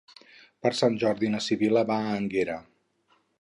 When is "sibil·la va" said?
1.49-1.99